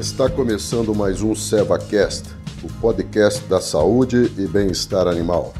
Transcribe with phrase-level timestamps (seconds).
[0.00, 2.30] Está começando mais um SevaCast,
[2.64, 5.52] o podcast da saúde e bem-estar animal.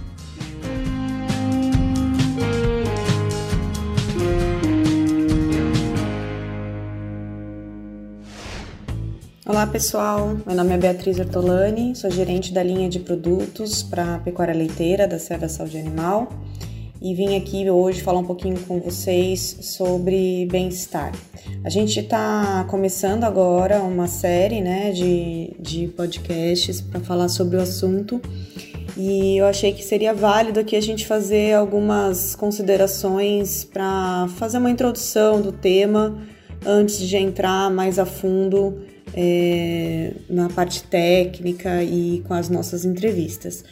[9.44, 14.18] Olá pessoal, meu nome é Beatriz Ortolani, sou gerente da linha de produtos para a
[14.20, 16.32] pecuária leiteira da Seva Saúde Animal
[17.00, 21.12] e vim aqui hoje falar um pouquinho com vocês sobre bem-estar.
[21.64, 27.60] A gente está começando agora uma série né, de, de podcasts para falar sobre o
[27.60, 28.20] assunto
[28.96, 34.70] e eu achei que seria válido aqui a gente fazer algumas considerações para fazer uma
[34.70, 36.18] introdução do tema
[36.66, 38.78] antes de entrar mais a fundo
[39.14, 43.64] é, na parte técnica e com as nossas entrevistas.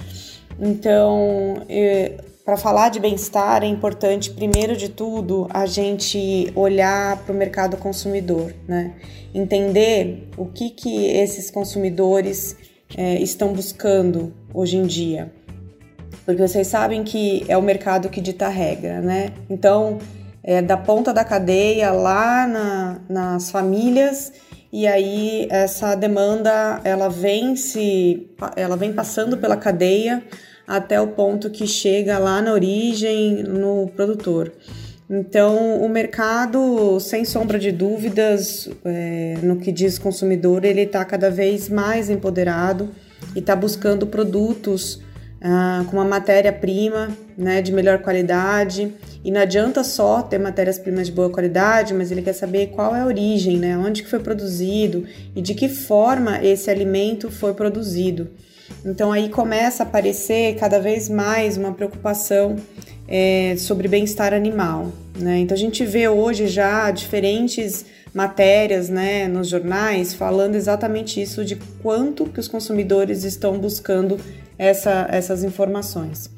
[0.58, 2.16] Então, é,
[2.48, 7.76] para falar de bem-estar, é importante, primeiro de tudo, a gente olhar para o mercado
[7.76, 8.94] consumidor, né?
[9.34, 12.56] entender o que, que esses consumidores
[12.96, 15.30] é, estão buscando hoje em dia.
[16.24, 19.28] Porque vocês sabem que é o mercado que dita a regra, né?
[19.50, 19.98] Então,
[20.42, 24.32] é, da ponta da cadeia lá na, nas famílias
[24.72, 30.22] e aí essa demanda ela vem se ela vem passando pela cadeia
[30.68, 34.52] até o ponto que chega lá na origem no produtor.
[35.08, 41.30] Então, o mercado, sem sombra de dúvidas, é, no que diz consumidor, ele está cada
[41.30, 42.90] vez mais empoderado
[43.34, 45.00] e está buscando produtos
[45.40, 47.08] ah, com uma matéria-prima
[47.38, 48.92] né, de melhor qualidade.
[49.24, 53.00] E não adianta só ter matérias-primas de boa qualidade, mas ele quer saber qual é
[53.00, 58.28] a origem, né, onde que foi produzido e de que forma esse alimento foi produzido.
[58.84, 62.56] Então aí começa a aparecer cada vez mais uma preocupação
[63.06, 64.92] é, sobre bem-estar animal.
[65.18, 65.38] Né?
[65.38, 71.56] Então a gente vê hoje já diferentes matérias né, nos jornais falando exatamente isso de
[71.82, 74.18] quanto que os consumidores estão buscando
[74.58, 76.30] essa, essas informações.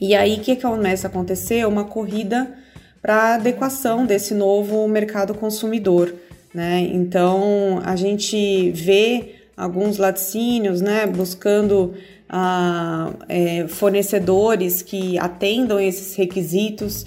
[0.00, 1.66] E aí o que, que começa a acontecer?
[1.66, 2.52] Uma corrida
[3.00, 6.14] para adequação desse novo mercado consumidor.
[6.52, 6.80] Né?
[6.92, 11.94] Então a gente vê alguns laticínios né, buscando
[12.28, 17.04] ah, é, fornecedores que atendam esses requisitos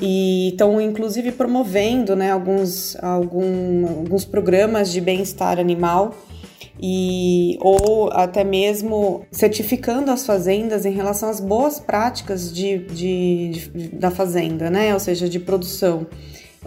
[0.00, 6.14] e estão inclusive promovendo né, alguns, algum, alguns programas de bem-estar animal
[6.80, 13.88] e ou até mesmo certificando as fazendas em relação às boas práticas de, de, de,
[13.90, 14.92] da fazenda, né?
[14.92, 16.06] Ou seja, de produção.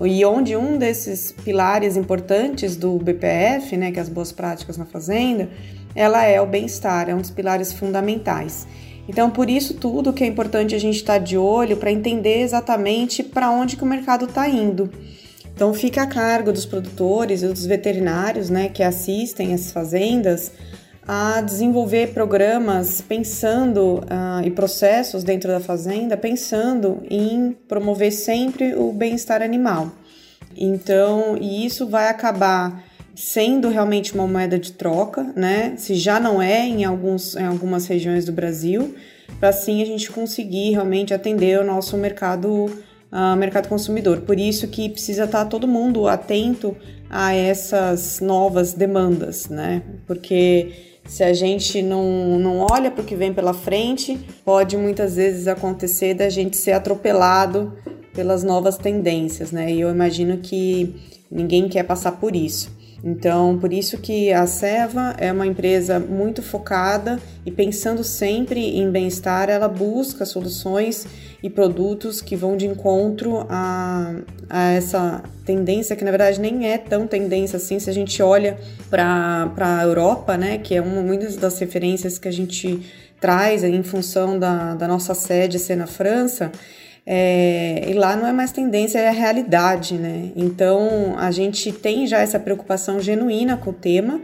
[0.05, 4.85] E onde um desses pilares importantes do BPF, né, que é as boas práticas na
[4.85, 5.49] fazenda,
[5.95, 8.67] ela é o bem-estar, é um dos pilares fundamentais.
[9.09, 12.41] Então, por isso tudo que é importante a gente estar tá de olho para entender
[12.41, 14.91] exatamente para onde que o mercado está indo.
[15.57, 20.51] Então fica a cargo dos produtores e dos veterinários né, que assistem as fazendas
[21.07, 28.91] a desenvolver programas pensando uh, e processos dentro da fazenda pensando em promover sempre o
[28.91, 29.91] bem-estar animal.
[30.55, 32.83] Então, e isso vai acabar
[33.15, 35.75] sendo realmente uma moeda de troca, né?
[35.77, 38.93] Se já não é em, alguns, em algumas regiões do Brasil,
[39.39, 42.65] para assim a gente conseguir realmente atender o nosso mercado
[43.11, 44.21] uh, mercado consumidor.
[44.21, 46.75] Por isso que precisa estar tá todo mundo atento
[47.09, 49.81] a essas novas demandas, né?
[50.05, 55.15] Porque se a gente não, não olha para o que vem pela frente, pode muitas
[55.15, 57.73] vezes acontecer da gente ser atropelado
[58.13, 59.71] pelas novas tendências, né?
[59.71, 60.95] E eu imagino que
[61.31, 62.76] ninguém quer passar por isso.
[63.03, 68.89] Então, por isso que a Seva é uma empresa muito focada e pensando sempre em
[68.89, 71.05] bem-estar, ela busca soluções
[71.41, 74.15] e produtos que vão de encontro a,
[74.49, 78.57] a essa tendência, que na verdade nem é tão tendência assim, se a gente olha
[78.89, 82.81] para a Europa, né, que é uma muitas das referências que a gente
[83.21, 86.51] traz em função da, da nossa sede ser na França,
[87.09, 90.29] é, e lá não é mais tendência, é realidade, né?
[90.35, 94.19] Então a gente tem já essa preocupação genuína com o tema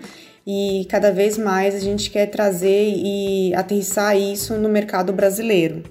[0.45, 5.81] e cada vez mais a gente quer trazer e aterrissar isso no mercado brasileiro.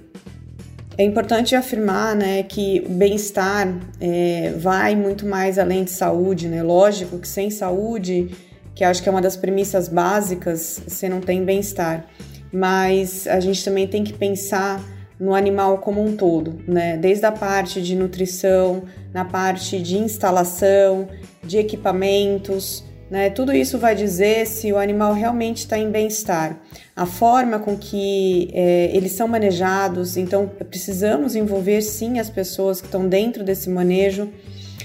[0.95, 6.61] É importante afirmar né, que o bem-estar é, vai muito mais além de saúde, né?
[6.61, 8.29] Lógico que sem saúde,
[8.75, 12.05] que acho que é uma das premissas básicas, você não tem bem-estar.
[12.51, 14.79] Mas a gente também tem que pensar
[15.19, 16.97] no animal como um todo, né?
[16.97, 18.83] Desde a parte de nutrição,
[19.13, 21.07] na parte de instalação,
[21.43, 23.29] de equipamentos, né?
[23.29, 26.59] Tudo isso vai dizer se o animal realmente está em bem-estar.
[26.95, 32.87] A forma com que é, eles são manejados, então precisamos envolver sim as pessoas que
[32.87, 34.31] estão dentro desse manejo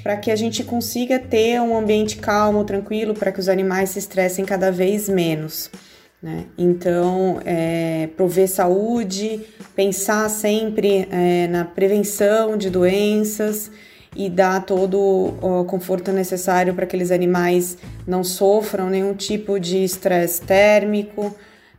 [0.02, 3.98] para que a gente consiga ter um ambiente calmo, tranquilo, para que os animais se
[3.98, 5.70] estressem cada vez menos.
[6.20, 6.46] Né?
[6.58, 9.40] Então, é, prover saúde,
[9.76, 13.70] pensar sempre é, na prevenção de doenças
[14.16, 19.84] e dar todo o conforto necessário para que aqueles animais não sofram nenhum tipo de
[19.84, 21.26] estresse térmico.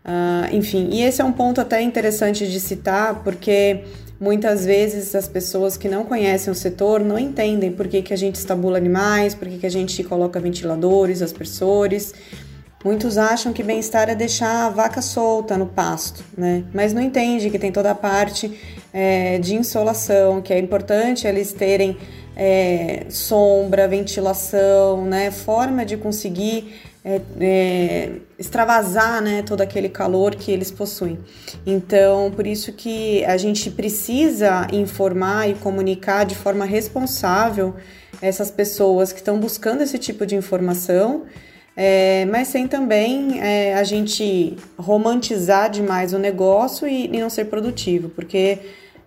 [0.06, 3.81] Uh, enfim, e esse é um ponto até interessante de citar, porque
[4.19, 8.18] muitas vezes as pessoas que não conhecem o setor não entendem por que, que a
[8.18, 12.13] gente estabula animais, por que, que a gente coloca ventiladores, aspersores.
[12.83, 16.63] Muitos acham que bem-estar é deixar a vaca solta no pasto, né?
[16.73, 18.57] Mas não entende que tem toda a parte
[18.93, 21.97] é, de insolação, que é importante eles terem
[22.37, 25.29] é, sombra, ventilação, né?
[25.29, 26.73] Forma de conseguir
[27.03, 31.19] é, é, extravasar né, todo aquele calor que eles possuem.
[31.65, 37.75] Então, por isso que a gente precisa informar e comunicar de forma responsável
[38.21, 41.25] essas pessoas que estão buscando esse tipo de informação
[41.81, 47.45] é, mas sem também é, a gente romantizar demais o negócio e, e não ser
[47.45, 48.57] produtivo, porque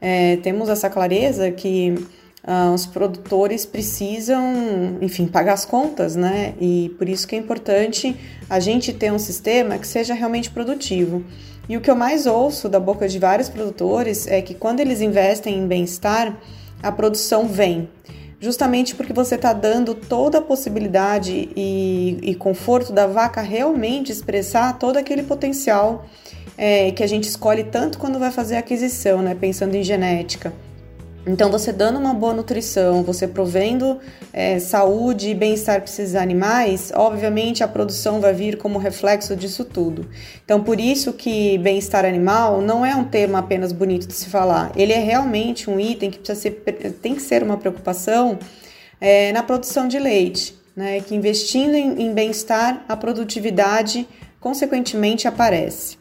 [0.00, 1.94] é, temos essa clareza que
[2.42, 6.54] ah, os produtores precisam, enfim, pagar as contas, né?
[6.58, 8.16] E por isso que é importante
[8.48, 11.22] a gente ter um sistema que seja realmente produtivo.
[11.68, 15.02] E o que eu mais ouço da boca de vários produtores é que quando eles
[15.02, 16.34] investem em bem-estar,
[16.82, 17.86] a produção vem
[18.42, 24.80] justamente porque você está dando toda a possibilidade e, e, conforto da vaca realmente expressar
[24.80, 26.04] todo aquele potencial
[26.58, 29.36] é, que a gente escolhe tanto quando vai fazer a aquisição, né?
[29.36, 30.52] Pensando em genética.
[31.24, 34.00] Então, você dando uma boa nutrição, você provendo
[34.32, 39.64] é, saúde e bem-estar para esses animais, obviamente a produção vai vir como reflexo disso
[39.64, 40.08] tudo.
[40.44, 44.72] Então, por isso que bem-estar animal não é um termo apenas bonito de se falar,
[44.74, 46.50] ele é realmente um item que precisa ser,
[47.00, 48.36] tem que ser uma preocupação
[49.00, 51.00] é, na produção de leite, né?
[51.00, 54.08] Que investindo em, em bem-estar, a produtividade
[54.40, 55.98] consequentemente aparece.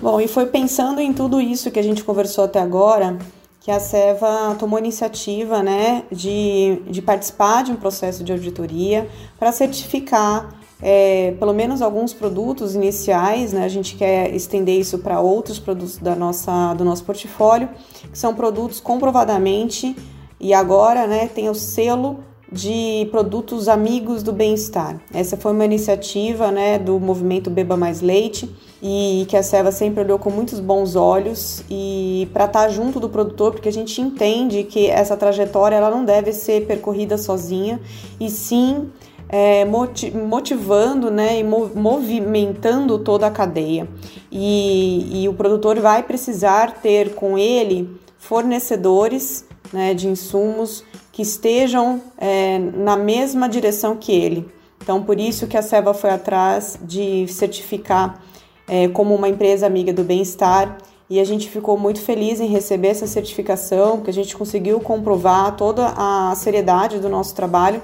[0.00, 3.18] Bom, e foi pensando em tudo isso que a gente conversou até agora
[3.60, 9.08] que a Seva tomou iniciativa né, de, de participar de um processo de auditoria
[9.38, 13.64] para certificar é, pelo menos alguns produtos iniciais, né?
[13.64, 17.68] A gente quer estender isso para outros produtos da nossa, do nosso portfólio,
[18.10, 19.94] que são produtos comprovadamente
[20.40, 25.00] e agora, né, tem o selo de produtos amigos do bem-estar.
[25.14, 28.50] Essa foi uma iniciativa, né, do movimento Beba Mais Leite
[28.82, 32.98] e que a Seva sempre olhou com muitos bons olhos e para estar tá junto
[32.98, 37.80] do produtor, porque a gente entende que essa trajetória ela não deve ser percorrida sozinha
[38.18, 38.90] e sim
[39.28, 43.88] é, motivando né, e movimentando toda a cadeia.
[44.30, 47.88] E, e, o produtor vai precisar ter com ele
[48.18, 54.48] fornecedores né, de insumos que estejam é, na mesma direção que ele.
[54.82, 58.22] Então, por isso que a Seva foi atrás de certificar
[58.66, 60.78] é, como uma empresa amiga do bem-estar
[61.08, 65.56] e a gente ficou muito feliz em receber essa certificação, porque a gente conseguiu comprovar
[65.56, 67.82] toda a seriedade do nosso trabalho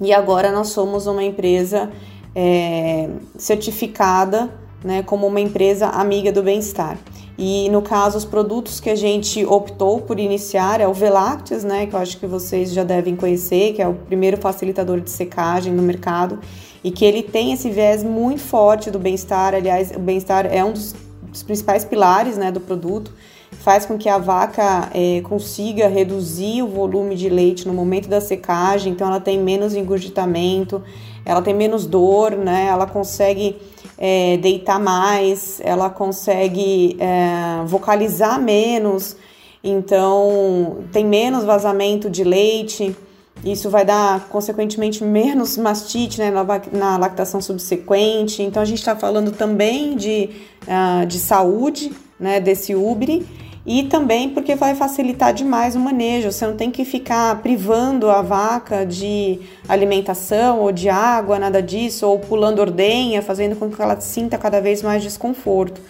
[0.00, 1.90] e agora nós somos uma empresa
[2.34, 4.50] é, certificada
[4.82, 6.98] né, como uma empresa amiga do bem-estar.
[7.42, 11.86] E no caso, os produtos que a gente optou por iniciar é o Velactis, né,
[11.86, 15.72] que eu acho que vocês já devem conhecer, que é o primeiro facilitador de secagem
[15.72, 16.38] no mercado.
[16.84, 19.54] E que ele tem esse viés muito forte do bem-estar.
[19.54, 23.10] Aliás, o bem-estar é um dos, dos, principais pilares né, do produto,
[23.52, 28.20] faz com que a vaca é, consiga reduzir o volume de leite no momento da
[28.20, 30.82] secagem, então ela tem menos engurgitamento,
[31.24, 33.56] ela tem menos dor, né, ela consegue
[34.00, 39.14] é, deitar mais, ela consegue é, vocalizar menos,
[39.62, 42.96] então tem menos vazamento de leite.
[43.44, 46.30] Isso vai dar, consequentemente, menos mastite né,
[46.72, 48.42] na, lactação subsequente.
[48.42, 50.28] Então, a gente está falando também de,
[50.64, 53.26] uh, de saúde né, desse úbere
[53.64, 56.32] e também porque vai facilitar demais o manejo.
[56.32, 59.38] Você não tem que ficar privando a vaca de
[59.68, 64.60] alimentação ou de água, nada disso, ou pulando ordenha, fazendo com que ela sinta cada
[64.60, 65.80] vez mais desconforto.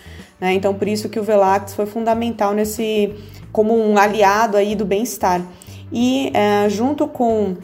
[0.40, 0.54] Né?
[0.54, 3.14] Então, por isso que o Velax foi fundamental nesse
[3.52, 5.42] como um aliado aí do bem-estar.
[5.92, 7.56] E é, junto com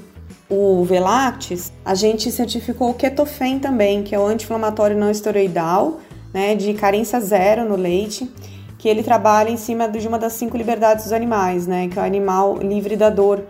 [0.48, 6.00] o Velactis, a gente certificou o Ketofen também, que é o anti-inflamatório não esteroidal,
[6.32, 8.30] né, de carência zero no leite,
[8.78, 12.02] que ele trabalha em cima de uma das cinco liberdades dos animais, né, que é
[12.02, 13.45] o animal livre da dor.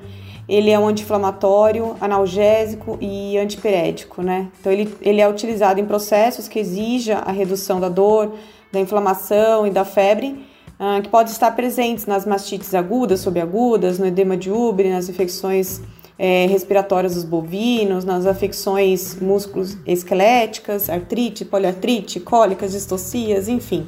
[0.49, 4.49] Ele é um anti-inflamatório, analgésico e antipirético, né?
[4.61, 8.33] Então ele, ele é utilizado em processos que exija a redução da dor,
[8.73, 10.47] da inflamação e da febre,
[10.78, 15.80] ah, que podem estar presentes nas mastites agudas, subagudas, no edema de úbere, nas infecções
[16.18, 23.87] é, respiratórias dos bovinos, nas afecções músculos esqueléticas, artrite, poliartrite, cólicas, distocias, enfim.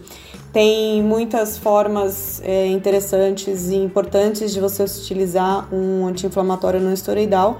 [0.52, 7.58] Tem muitas formas é, interessantes e importantes de você utilizar um anti-inflamatório não esteroidal.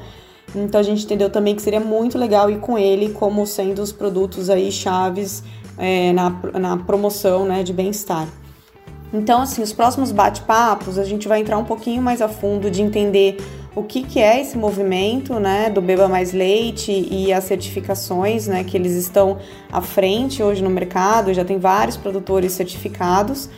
[0.55, 3.93] Então a gente entendeu também que seria muito legal ir com ele como sendo os
[3.93, 5.43] produtos aí chaves
[5.77, 8.27] é, na, na promoção né, de bem-estar.
[9.13, 12.83] Então, assim, os próximos bate-papos a gente vai entrar um pouquinho mais a fundo de
[12.83, 13.39] entender
[13.79, 18.65] o que, que é esse movimento né, do Beba Mais Leite e as certificações né,
[18.65, 19.39] que eles estão
[19.73, 23.49] à frente hoje no mercado, já tem vários produtores certificados.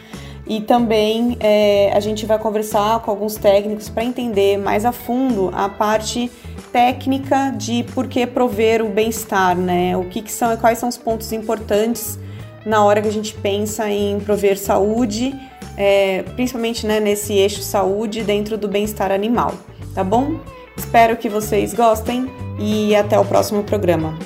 [0.47, 5.50] E também é, a gente vai conversar com alguns técnicos para entender mais a fundo
[5.55, 6.31] a parte
[6.73, 9.97] técnica de por que prover o bem-estar, né?
[9.97, 12.19] O que, que são, quais são os pontos importantes
[12.67, 15.35] na hora que a gente pensa em prover saúde,
[15.77, 19.55] é, principalmente né, nesse eixo saúde dentro do bem-estar animal,
[19.95, 20.41] tá bom?
[20.77, 24.19] Espero que vocês gostem e até o próximo programa.